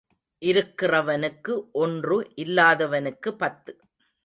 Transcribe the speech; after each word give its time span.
இருக்கிறவனுக்கு 0.41 1.71
ஒன்று 1.73 2.17
இல்லாதவனுக்குப் 2.35 3.37
பத்து. 3.37 3.73